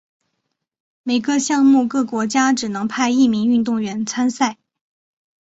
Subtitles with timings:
[1.03, 4.57] 每个项目各国家只能派一名运动员参赛。